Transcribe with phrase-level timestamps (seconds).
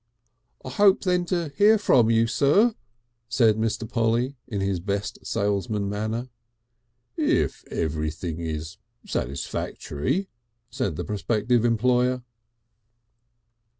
[0.65, 2.73] "I hope then to hear from you, sir,"
[3.29, 3.87] said Mr.
[3.87, 6.29] Polly in his best salesman manner.
[7.15, 10.27] "If everything is satisfactory,"
[10.71, 12.23] said the prospective employer.